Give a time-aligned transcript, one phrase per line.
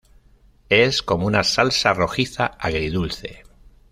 [0.69, 3.43] Es como con una salsa rojiza agridulce.